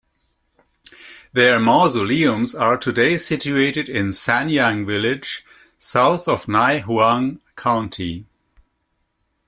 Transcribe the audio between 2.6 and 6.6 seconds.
today situated in Sanyang village south of